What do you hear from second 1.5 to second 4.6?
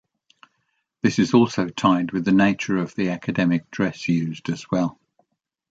tied with the nature of the academic dress used